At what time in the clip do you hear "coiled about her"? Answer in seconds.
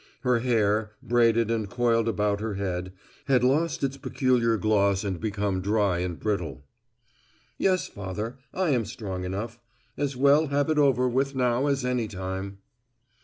1.69-2.55